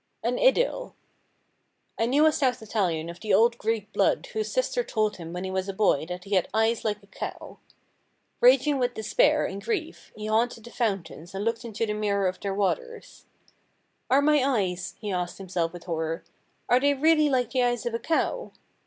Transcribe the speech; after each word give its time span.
An 0.23 0.39
Idyll 0.39 0.95
I 1.99 2.07
knew 2.07 2.25
a 2.25 2.31
South 2.31 2.63
Italian 2.63 3.07
of 3.07 3.19
the 3.19 3.35
old 3.35 3.59
Greek 3.59 3.93
blood 3.93 4.25
whose 4.33 4.51
sister 4.51 4.83
told 4.83 5.17
him 5.17 5.31
when 5.31 5.43
he 5.43 5.51
was 5.51 5.69
a 5.69 5.73
boy 5.73 6.07
that 6.07 6.23
he 6.23 6.33
had 6.33 6.47
eyes 6.55 6.83
like 6.83 7.03
a 7.03 7.05
cow. 7.05 7.59
Raging 8.39 8.79
with 8.79 8.95
despair 8.95 9.45
and 9.45 9.63
grief 9.63 10.11
he 10.15 10.25
haunted 10.25 10.63
the 10.63 10.71
fountains 10.71 11.35
and 11.35 11.45
looked 11.45 11.63
into 11.63 11.85
the 11.85 11.93
mirror 11.93 12.27
of 12.27 12.39
their 12.39 12.55
waters. 12.55 13.25
"Are 14.09 14.23
my 14.23 14.43
eyes," 14.43 14.95
he 14.99 15.11
asked 15.11 15.37
himself 15.37 15.71
with 15.71 15.83
horror, 15.83 16.23
"are 16.67 16.79
they 16.79 16.95
really 16.95 17.29
like 17.29 17.51
the 17.51 17.61
eyes 17.61 17.85
of 17.85 17.93
a 17.93 17.99
cow?" 17.99 18.53